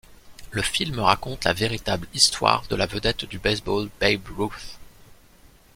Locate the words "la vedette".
2.75-3.25